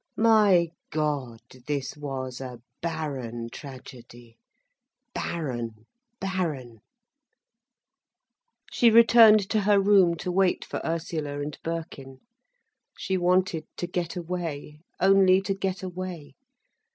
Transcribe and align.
My 0.17 0.69
God! 0.89 1.41
this 1.67 1.95
was 1.95 2.41
a 2.41 2.59
barren 2.81 3.51
tragedy, 3.51 4.39
barren, 5.13 5.85
barren. 6.19 6.79
She 8.71 8.89
returned 8.89 9.47
to 9.51 9.59
her 9.61 9.79
room 9.79 10.15
to 10.15 10.31
wait 10.31 10.65
for 10.65 10.81
Ursula 10.83 11.39
and 11.41 11.55
Birkin. 11.63 12.19
She 12.97 13.15
wanted 13.15 13.65
to 13.77 13.85
get 13.85 14.15
away, 14.15 14.79
only 14.99 15.39
to 15.41 15.53
get 15.53 15.83
away. 15.83 16.33